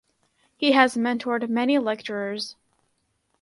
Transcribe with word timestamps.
He 0.57 0.71
has 0.71 0.97
mentored 0.97 1.47
many 1.47 1.77
lecturers. 1.77 2.55